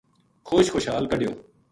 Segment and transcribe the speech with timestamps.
[0.47, 1.31] خوش خُشحال کَڈہیو